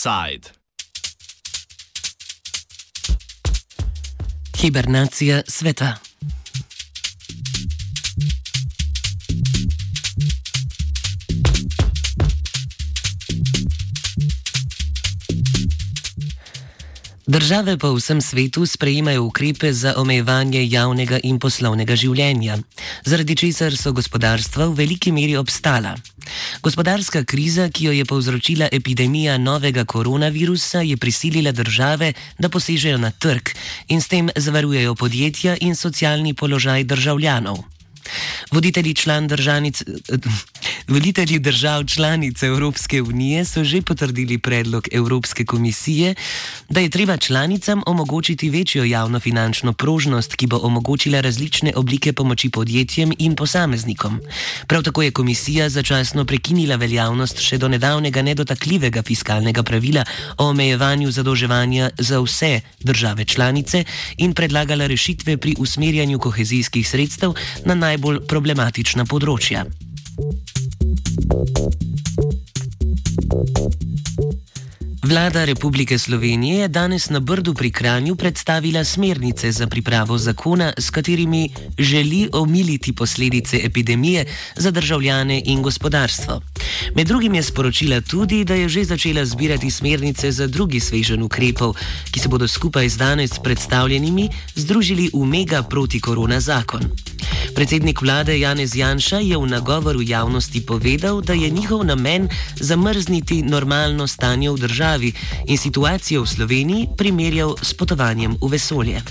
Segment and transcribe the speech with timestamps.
[0.00, 0.48] Offside.
[4.62, 5.96] Hibernacija sveta.
[17.30, 22.56] Države po vsem svetu sprejemajo ukrepe za omejevanje javnega in poslovnega življenja,
[23.06, 25.94] zaradi česar so gospodarstva v veliki meri obstala.
[26.58, 33.14] Gospodarska kriza, ki jo je povzročila epidemija novega koronavirusa, je prisilila države, da posežejo na
[33.14, 33.54] trg
[33.88, 37.62] in s tem zavarujejo podjetja in socialni položaj državljanov.
[38.50, 38.94] Voditelji,
[39.28, 39.82] državnic,
[40.88, 46.14] voditelji držav članic Evropske unije so že potrdili predlog Evropske komisije,
[46.68, 52.50] da je treba članicam omogočiti večjo javno finančno prožnost, ki bo omogočila različne oblike pomoči
[52.50, 54.20] podjetjem in posameznikom.
[54.66, 60.04] Prav tako je komisija začasno prekinila veljavnost še do nedavnega nedotakljivega fiskalnega pravila
[60.38, 63.84] o omejevanju zadolževanja za vse države članice
[64.16, 69.64] in predlagala rešitve pri usmerjanju kohezijskih sredstev na najbolj problematična področja.
[75.10, 80.90] Vlada Republike Slovenije je danes na Brdu pri Kranju predstavila smernice za pripravo zakona, s
[80.90, 81.48] katerimi
[81.78, 84.24] želi omiliti posledice epidemije
[84.56, 86.40] za državljane in gospodarstvo.
[86.94, 91.76] Med drugim je sporočila tudi, da je že začela zbirati smernice za drugi svežen ukrepov,
[92.10, 96.82] ki se bodo skupaj z danes predstavljenimi združili v mega proti-korona zakon.
[97.54, 102.28] Predsednik vlade Janez Janša je v nagovoru javnosti povedal, da je njihov namen
[102.60, 105.12] zamrzniti normalno stanje v državi
[105.46, 109.02] in situacijo v Sloveniji primerjal s potovanjem v vesolje.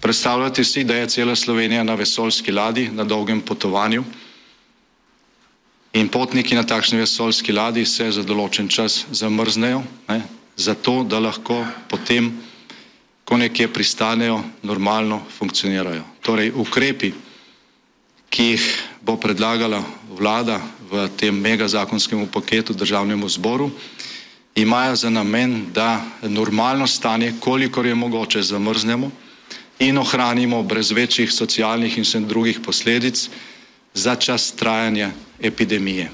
[0.00, 4.04] Predstavljate si, da je cela Slovenija na vesoljski ladji, na dolgem potovanju.
[5.92, 10.22] In potniki na takšni vesoljski ladji se za določen čas zamrznejo, ne,
[10.56, 11.58] zato da lahko
[11.88, 12.30] potem,
[13.28, 16.04] ko nekje pristanejo, normalno funkcionirajo.
[16.24, 17.12] Torej, ukrepi,
[18.32, 18.64] ki jih
[19.04, 19.82] bo predlagala
[20.16, 23.68] vlada v tem megazakonskem paketu državnemu zboru,
[24.56, 29.12] imajo za namen, da normalno stanje, kolikor je mogoče, zamrznemo
[29.78, 33.28] in ohranimo brez večjih socialnih in vsem drugih posledic
[33.94, 35.10] za čas trajanja
[35.42, 36.10] epidemije.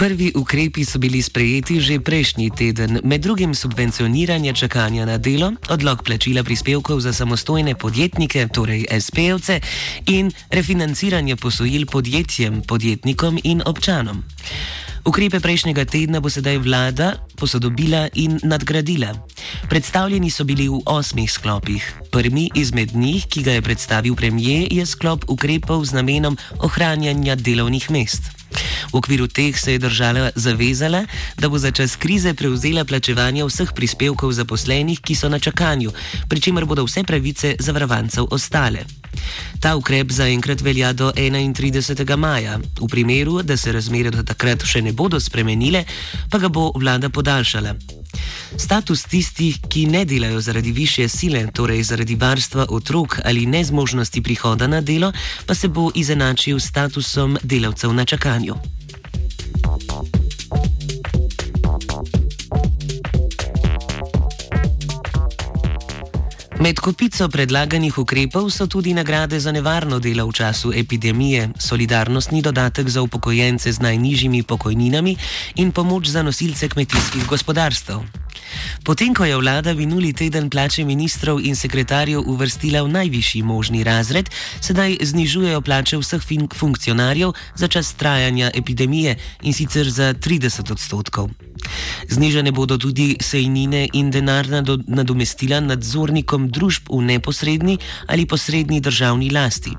[0.00, 6.02] Prvi ukrepi so bili sprejeti že prejšnji teden, med drugim subvencioniranje čakanja na delo, odlog
[6.04, 9.60] plačila prispevkov za samostojne podjetnike, torej SP-ovce,
[10.06, 14.24] in refinanciranje posojil podjetjem, podjetnikom in občanom.
[15.04, 19.14] Ukrepe prejšnjega tedna bo sedaj vlada posodobila in nadgradila.
[19.68, 21.80] Predstavljeni so bili v osmih sklopih.
[22.12, 27.90] Prvi izmed njih, ki ga je predstavil premijer, je sklop ukrepov z namenom ohranjanja delovnih
[27.90, 28.22] mest.
[28.92, 31.06] V okviru teh se je država zavezala,
[31.38, 35.92] da bo za čas krize prevzela plačevanje vseh prispevkov zaposlenih, ki so na čakanju,
[36.28, 38.99] pri čemer bodo vse pravice zavarovancev ostale.
[39.60, 42.16] Ta ukrep zaenkrat velja do 31.
[42.16, 42.58] maja.
[42.80, 45.84] V primeru, da se razmere do takrat še ne bodo spremenile,
[46.30, 47.74] pa ga bo vlada podaljšala.
[48.56, 54.66] Status tistih, ki ne delajo zaradi više sile, torej zaradi varstva otrok ali nezmožnosti prihoda
[54.66, 55.12] na delo,
[55.46, 58.79] pa se bo izenačil s statusom delavcev na čakanju.
[66.60, 72.88] Med kopico predlaganih ukrepov so tudi nagrade za nevarno delo v času epidemije, solidarnostni dodatek
[72.88, 75.16] za upokojence z najnižjimi pokojninami
[75.56, 78.04] in pomoč za nosilce kmetijskih gospodarstv.
[78.84, 84.28] Potem, ko je vlada minuli teden plače ministrov in sekretarjev uvrstila v najvišji možni razred,
[84.60, 86.20] sedaj znižujejo plače vseh
[86.52, 91.30] funkcionarjev za čas trajanja epidemije in sicer za 30 odstotkov.
[92.08, 99.74] Znižene bodo tudi sejnine in denarna nadomestila nadzornikom družb v neposredni ali posredni državni lasti.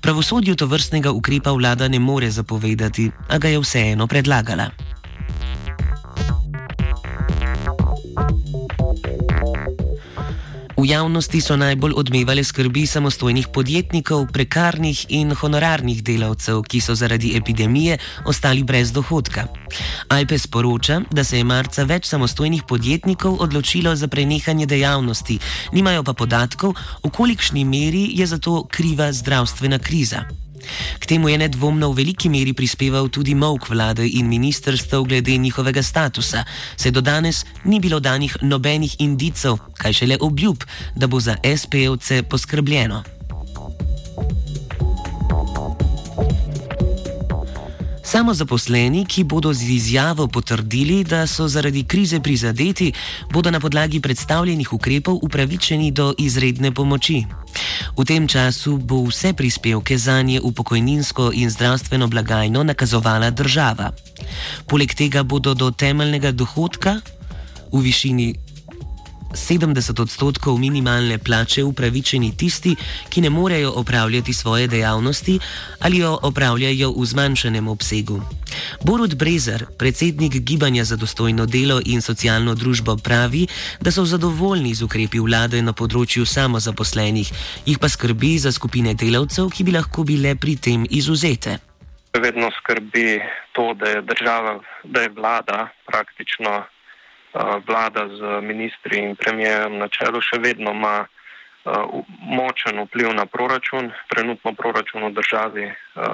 [0.00, 4.93] Pravosodju to vrstnega ukrepa vlada ne more zapovedati, a ga je vseeno predlagala.
[10.84, 17.30] V javnosti so najbolj odmevali skrbi samostojnih podjetnikov, prekarnih in honorarnih delavcev, ki so zaradi
[17.40, 17.96] epidemije
[18.28, 19.46] ostali brez dohodka.
[20.12, 25.40] Alpe sporoča, da se je marca več samostojnih podjetnikov odločilo za prenehanje dejavnosti,
[25.72, 30.28] nimajo pa podatkov, v kolikšni meri je za to kriva zdravstvena kriza.
[30.98, 35.82] K temu je nedvomno v veliki meri prispeval tudi mok vlade in ministrstv glede njihovega
[35.82, 36.44] statusa,
[36.76, 40.64] saj do danes ni bilo danih nobenih indicov, kaj šele obljub,
[40.96, 43.23] da bo za SP-ovce poskrbljeno.
[48.14, 52.92] Samo zaposleni, ki bodo z izjavo potrdili, da so zaradi krize prizadeti,
[53.32, 57.24] bodo na podlagi predstavljenih ukrepov upravičeni do izredne pomoči.
[57.98, 63.90] V tem času bo vse prispevke za nje v pokojninsko in zdravstveno blagajno nakazovala država.
[64.70, 67.00] Poleg tega bodo do temeljnega dohodka
[67.72, 68.34] v višini
[69.34, 72.76] 70 odstotkov minimalne plače upravičeni tisti,
[73.08, 75.38] ki ne morejo opravljati svoje dejavnosti
[75.80, 78.20] ali jo opravljajo v zmanjšanem obsegu.
[78.84, 83.46] Borut Brezer, predsednik Gibanja za dostojno delo in socialno družbo, pravi,
[83.80, 87.30] da so zadovoljni z ukrepi vlade na področju samozaposlenih,
[87.66, 91.58] jih pa skrbi za skupine delavcev, ki bi lahko bile pri tem izuzete.
[92.14, 93.18] Vedno skrbi
[93.52, 96.62] to, da je država, da je vlada praktično
[97.34, 101.06] vlada z ministri in premijem na čelu še vedno ima
[102.20, 103.90] močen vpliv na proračun.
[104.08, 105.66] Trenutno proračun v državi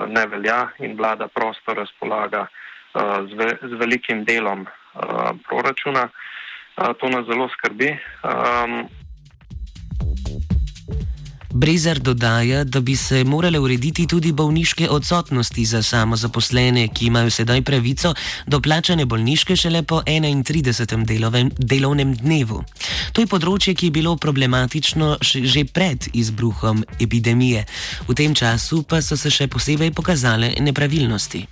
[0.09, 2.47] ne velja in vlada prosto razpolaga
[3.65, 4.67] z velikim delom
[5.49, 6.09] proračuna.
[6.77, 7.99] To nas zelo skrbi.
[11.61, 17.63] Brezer dodaja, da bi se morale urediti tudi bolniške odsotnosti za samozaposlene, ki imajo sedaj
[17.63, 18.15] pravico
[18.47, 21.05] do plačane bolniške šele po 31.
[21.05, 22.63] Delovem, delovnem dnevu.
[23.13, 27.67] To je področje, ki je bilo problematično že pred izbruhom epidemije.
[28.09, 31.45] V tem času pa so se še posebej pokazale nepravilnosti.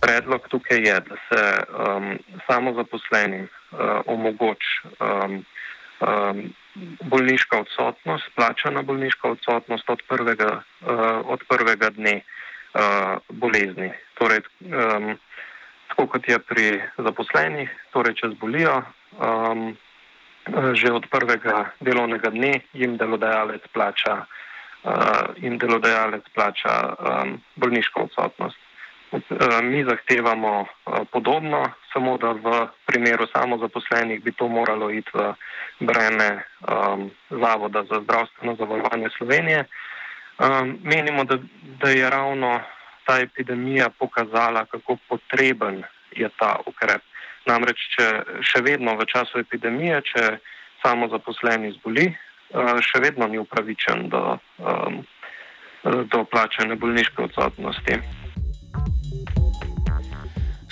[0.00, 2.14] Predlog tukaj je, da se um,
[2.48, 4.88] samozaposlenim uh, omogoči.
[5.04, 5.44] Um,
[6.00, 6.54] um,
[7.10, 13.92] bolniška odsotnost, plačana bolniška odsotnost od prvega, uh, od prvega dne uh, bolezni.
[14.18, 15.14] Torej, um,
[15.88, 16.66] tako kot je pri
[16.98, 18.82] zaposlenih, torej če zbolijo,
[19.18, 19.76] um,
[20.74, 28.63] že od prvega delovnega dne jim delodajalec plača, uh, jim delodajalec plača um, bolniško odsotnost.
[29.12, 35.34] Eh, mi zahtevamo eh, podobno, samo da v primeru samozaposlenih bi to moralo iti v
[35.80, 39.64] breme um, Zavoda za zdravstveno zavarovanje Slovenije.
[40.38, 42.60] Um, menimo, da, da je ravno
[43.06, 47.02] ta epidemija pokazala, kako potreben je ta ukrep.
[47.46, 48.06] Namreč, če
[48.40, 50.38] še vedno v času epidemije, če
[50.82, 55.02] samozaposleni zboli, uh, še vedno ni upravičen do, um,
[55.84, 58.23] do plačene bolniške odsotnosti.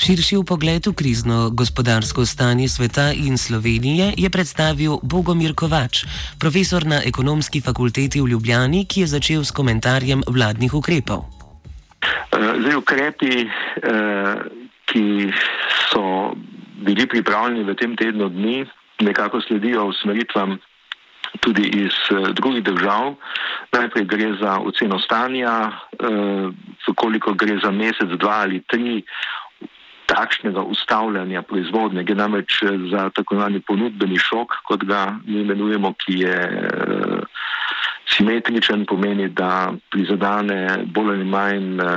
[0.02, 6.02] Širši pogled v krizno gospodarsko stanje sveta in Slovenije je predstavil Bogomir Kovač,
[6.42, 11.22] profesor na ekonomski fakulteti v Ljubljani, ki je začel s komentarjem vladnih ukrepov.
[12.02, 14.34] Eh, zdaj, ukrepi, eh,
[14.90, 15.30] ki
[15.94, 16.34] so
[16.82, 18.66] bili pripravljeni v tem tednu dni,
[19.06, 20.58] nekako sledijo usmeritvam
[21.46, 23.14] tudi iz eh, drugih držav.
[23.70, 25.70] Najprej gre za oceno stanja,
[26.94, 29.00] koliko gre za mesec, dva ali tri
[30.06, 35.92] takšnega ustavljanja proizvodnje, gre namreč eh, za tako imenovani ponudbeni šok, kot ga mi imenujemo,
[35.98, 37.18] ki je uh,
[38.12, 41.88] simetričen, pomeni, da prizadane bolj ali manj uh,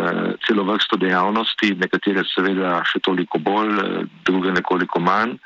[0.48, 3.78] celo vrsto dejavnosti, nekatere seveda še toliko bolj,
[4.26, 5.38] druge nekoliko manj.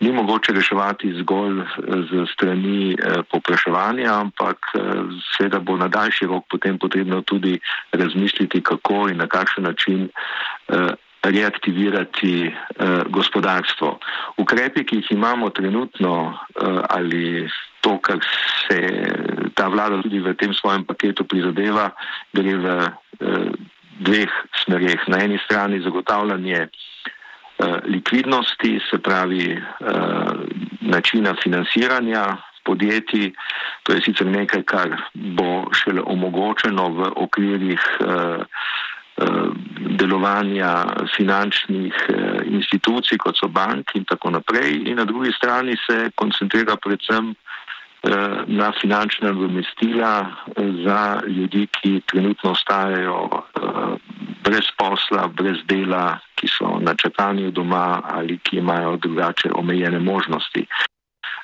[0.00, 1.60] Ni mogoče reševati zgolj
[2.10, 2.96] z strani
[3.30, 4.72] popraševanja, ampak
[5.36, 7.54] seveda bo na daljši rok potem potrebno tudi
[7.92, 10.08] razmisliti, kako in na kakšen način
[11.22, 13.98] reaktivirati uh, gospodarstvo.
[14.36, 17.48] Ukrepi, ki jih imamo trenutno uh, ali
[17.80, 18.18] to, kar
[18.66, 18.78] se
[19.54, 21.90] ta vlada tudi v tem svojem paketu prizadeva,
[22.34, 23.50] gre v uh,
[24.02, 24.30] dveh
[24.64, 25.08] smereh.
[25.08, 30.34] Na eni strani zagotavljanje uh, likvidnosti, se pravi uh,
[30.80, 33.32] načina financiranja podjetij.
[33.82, 38.42] To je sicer nekaj, kar bo šele omogočeno v okvirih uh,
[39.12, 39.50] Eh,
[39.98, 40.84] delovanja
[41.16, 46.76] finančnih eh, institucij, kot so banki in tako naprej, in na drugi strani se koncentrira
[46.76, 50.26] predvsem eh, na finančne nadomestila
[50.84, 53.28] za ljudi, ki trenutno ostajajo
[54.44, 60.66] brez posla, brez dela, ki so na čakanju doma ali ki imajo drugače omejene možnosti.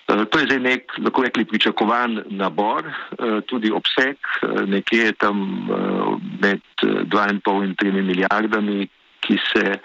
[0.09, 5.69] Eh, to je zdaj nek, lahko rekli, pričakovan nabor, eh, tudi obseg, eh, nekje tam
[6.41, 8.89] med 2,5 in 3 milijardami,
[9.21, 9.79] ki se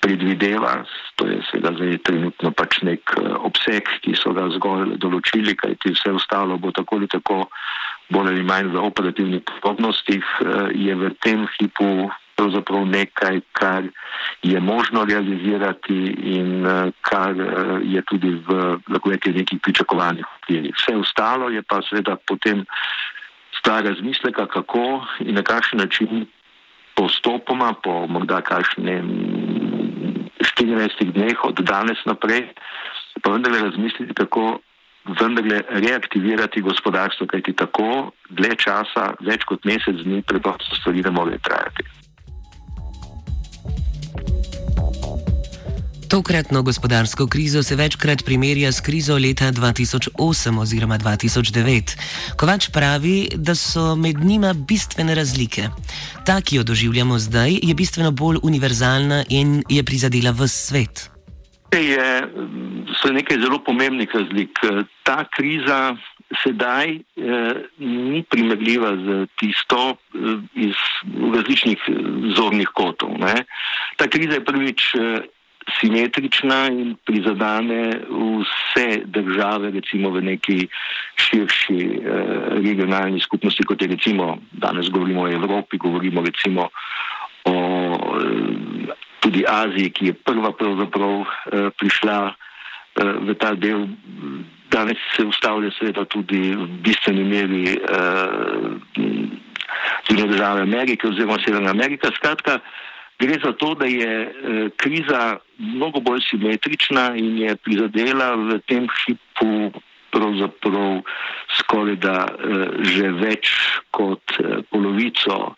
[0.00, 0.84] predvideva,
[1.16, 3.02] to je seveda zdaj trenutno pač nek
[3.44, 7.50] obseg, ki so ga zgolj določili, kajti vse ostalo bo tako ali tako
[8.08, 10.24] bolj ali manj v operativnih podrobnostih,
[10.72, 13.84] je v tem hipu pravzaprav nekaj, kar
[14.42, 15.98] je možno realizirati
[16.38, 18.78] in eh, kar eh, je tudi v
[19.34, 20.74] nekih pričakovanih okvirih.
[20.76, 22.64] Vse ostalo je pa seveda potem
[23.58, 26.26] stvar razmisleka, kako in na kakšen način
[26.94, 29.04] postopoma, po morda kakšnem
[30.40, 32.48] 14 dneh od danes naprej,
[33.22, 34.58] pa vendarle razmisliti, kako
[35.20, 41.40] vendarle reaktivirati gospodarstvo, kajti tako dlje časa, več kot mesec dni, preprosto stvari ne morejo
[41.44, 41.99] trajati.
[46.10, 51.98] Tokratno gospodarsko krizo se večkrat primerja s krizo leta 2008 oziroma 2009.
[52.36, 55.68] Kovač pravi, da so med njima bistvene razlike.
[56.26, 61.10] Ta, ki jo doživljamo zdaj, je bistveno bolj univerzalna in je prizadela v svet.
[61.72, 62.26] Je,
[63.02, 64.58] so nekaj zelo pomembnih razlik.
[65.02, 65.96] Ta kriza
[66.42, 70.18] sedaj eh, ni primerljiva z tisto eh,
[70.54, 70.74] iz
[71.34, 71.78] različnih
[72.36, 73.14] zornih kotov.
[73.18, 73.44] Ne.
[73.96, 75.20] Ta kriza je prvič eh,
[75.80, 80.68] simetrična in prizadane vse države, recimo v neki
[81.16, 82.00] širši eh,
[82.64, 86.68] regionalni skupnosti, kot je recimo danes govorimo o Evropi, govorimo recimo
[87.44, 93.86] o eh, tudi Aziji, ki je prva pravzaprav eh, prišla eh, v ta del.
[94.70, 97.76] Danes se ustavlja seveda tudi v bistveni meri eh,
[100.26, 102.10] države Amerike oziroma Severna Amerika.
[102.16, 102.89] Skratka, eh,
[103.20, 108.86] Gre za to, da je eh, kriza mnogo bolj simetrična in je prizadela v tem
[108.88, 109.72] hipu
[110.10, 111.02] pravzaprav
[111.58, 113.52] skoraj da eh, že več
[113.90, 115.54] kot eh, polovico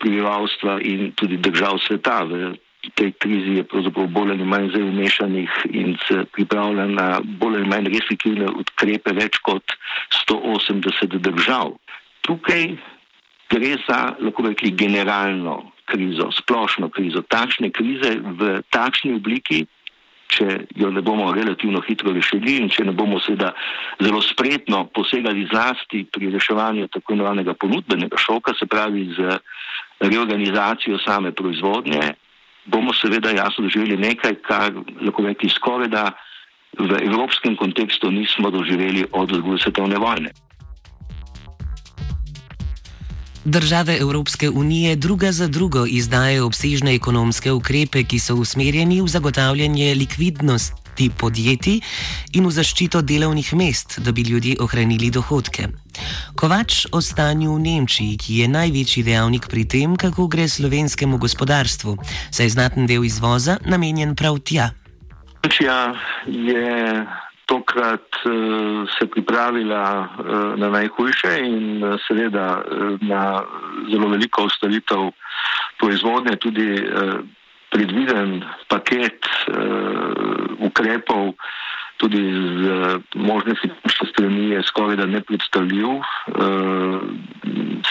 [0.00, 2.24] prebivalstva in tudi držav sveta.
[2.24, 2.56] V
[2.96, 7.68] tej krizi je pravzaprav bolj ali manj zdaj umešanih in se pripravlja na bolj ali
[7.68, 9.76] manj restriktivne ukrepe več kot
[10.24, 11.76] 180 držav.
[12.24, 12.72] Tukaj
[13.50, 19.64] gre za, lahko rekli, generalno krizo, splošno krizo, takšne krize v takšni obliki,
[20.30, 20.46] če
[20.78, 23.50] jo ne bomo relativno hitro rešili in če ne bomo seveda
[23.98, 29.38] zelo spretno posegali zlasti pri reševanju tako imenovanega ponudbenega šoka, se pravi z
[30.00, 32.12] reorganizacijo same proizvodnje,
[32.70, 34.70] bomo seveda jasno doživeli nekaj, kar
[35.02, 36.12] lahko rekli skoraj da
[36.78, 40.30] v evropskem kontekstu nismo doživeli od druge svetovne vojne.
[43.44, 49.94] Države Evropske unije druga za drugo izdajajo obsežne ekonomske ukrepe, ki so usmerjeni v zagotavljanje
[49.94, 51.80] likvidnosti podjetij
[52.32, 55.68] in v zaščito delovnih mest, da bi ljudje ohranili dohodke.
[56.34, 61.96] Kovač o stanju v Nemčiji, ki je največji dejavnik pri tem, kako gre slovenskemu gospodarstvu,
[62.30, 64.70] saj je znaten del izvoza namenjen prav tja.
[65.42, 65.94] Nemčija
[66.26, 67.06] je
[67.50, 73.42] tokrat uh, se pripravila uh, na najhujše in uh, seveda uh, na
[73.90, 75.10] zelo veliko ustavitev
[75.78, 77.18] proizvodnje, tudi uh,
[77.70, 81.34] predviden paket uh, ukrepov,
[81.98, 87.02] tudi z uh, možne finančne strani je skoraj da nepredstavljiv, uh,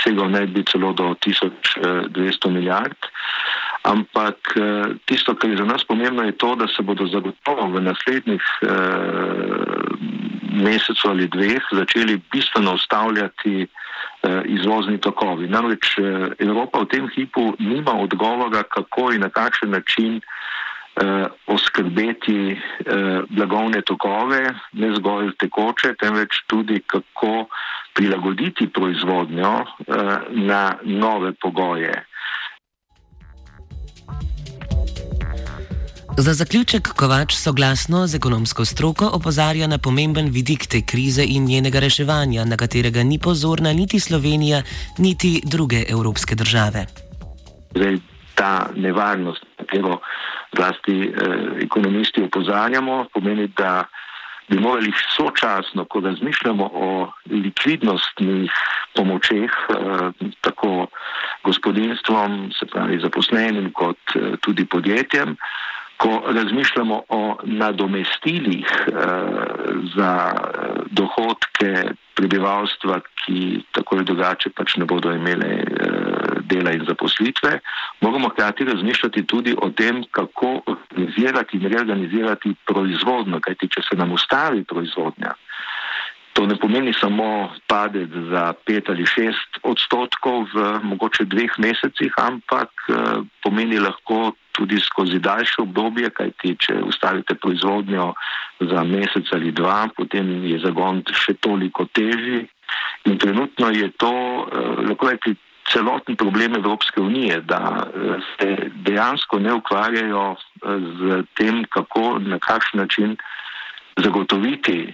[0.03, 3.11] segal naj bi celo do 1200 milijard.
[3.83, 7.81] Ampak eh, tisto, kar je za nas pomembno, je to, da se bodo zagotovo v
[7.81, 8.67] naslednjih eh,
[10.51, 15.47] mesecev ali dveh začeli bistveno ustavljati eh, izvozni tokovi.
[15.47, 22.51] Namreč eh, Evropa v tem hipu nima odgovora, kako in na kakšen način eh, oskrbeti
[22.51, 24.43] eh, blagovne tokove,
[24.73, 27.45] ne zgolj tekoče, temveč tudi kako
[27.93, 32.08] prilagoditi proizvodnjo eh, na nove pogoje.
[36.17, 41.79] Za zaključek Kovač soglasno z ekonomsko stroko opozarja na pomemben vidik te krize in njenega
[41.79, 44.61] reševanja, na katerega ni pozorna niti Slovenija,
[44.97, 46.85] niti druge evropske države.
[47.75, 47.97] Zdaj,
[48.35, 49.99] ta nevarnost, katero
[50.55, 53.85] zlasti eh, ekonomisti opozarjamo, pomeni, da
[54.49, 58.51] bi morali sočasno, ko razmišljamo o likvidnostnih
[58.95, 60.87] pomočeh, eh, tako
[61.43, 65.35] gospodinstvom, se pravi zaposlenim, kot eh, tudi podjetjem,
[65.99, 68.93] ko razmišljamo o nadomestilih eh,
[69.95, 70.11] za
[70.91, 75.65] dohodke prebivalstva, ki tako ali drugače pač ne bodo imeli eh,
[76.51, 77.59] dela in zaposlitve,
[78.01, 84.15] moramo hkrati razmišljati tudi o tem, kako organizirati in reorganizirati proizvodno, kajti če se nam
[84.15, 85.35] ustavi proizvodnja,
[86.39, 92.71] To ne pomeni samo padec za pet ali šest odstotkov v mogoče dveh mesecih, ampak
[92.87, 98.13] eh, pomeni lahko tudi skozi daljše obdobje, kajti če ustavite proizvodnjo
[98.71, 102.45] za mesec ali dva, potem je zagon še toliko težji.
[103.11, 104.15] In trenutno je to,
[104.47, 105.35] eh, lahko reči,
[105.67, 110.23] celoten problem Evropske unije, da eh, se dejansko ne ukvarjajo
[110.63, 113.19] z tem, kako, na kakšen način
[114.03, 114.93] zagotoviti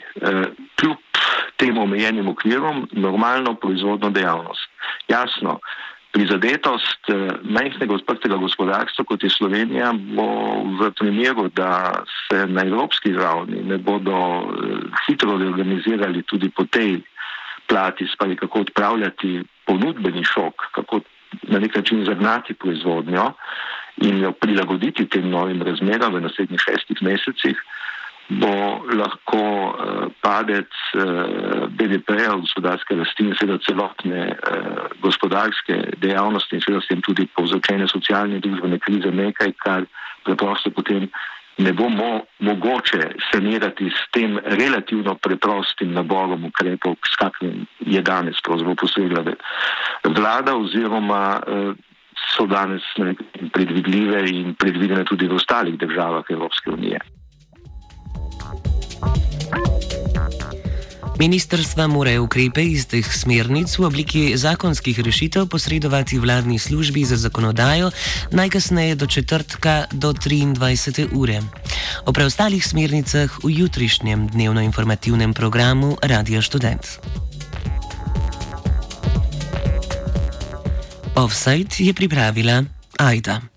[0.79, 0.97] kljub
[1.55, 4.69] tem omejenim okvirom normalno proizvodno dejavnost.
[5.07, 5.59] Jasno,
[6.15, 10.27] prizadetost uh, majhnega odprtega gospodarstva, kot je Slovenija, bo
[10.79, 14.47] v primeru, da se na evropski ravni ne bodo uh,
[15.07, 17.01] hitro reorganizirali tudi po tej
[17.67, 21.01] plati, spali kako odpravljati ponudbeni šok, kako
[21.51, 23.31] na nek način zagnati proizvodnjo
[23.97, 27.59] in jo prilagoditi tem novim razmeram v naslednjih šestih mesecih,
[28.29, 36.65] bo lahko uh, padec uh, BDP-ja, gospodarske rasti in seveda celotne uh, gospodarske dejavnosti in
[36.65, 39.85] seveda s tem tudi povzročene socialne in družbene krize nekaj, kar
[40.25, 41.05] preprosto potem
[41.57, 48.41] ne bo mo mogoče sanirati s tem relativno preprostim naborom ukrepov, s kakrim je danes
[48.43, 49.23] pravzaprav posegla
[50.03, 51.75] vlada oziroma uh,
[52.35, 52.83] so danes
[53.53, 56.99] predvidljive in predvidene tudi v ostalih državah Evropske unije.
[61.19, 67.91] Ministrstva morajo ukrepe iz teh smernic v obliki zakonskih rešitev posredovati vladni službi za zakonodajo
[68.31, 71.07] najkasneje do četrtka do 23.
[71.15, 71.39] ure.
[72.05, 76.99] O preostalih smernicah v jutrišnjem dnevno-informativnem programu Radio Student.
[81.15, 82.63] Offside je pripravila
[82.99, 83.54] Aida.